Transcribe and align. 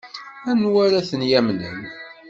Anwa 0.49 0.79
ara 0.85 1.07
ten-yamnen? 1.09 1.79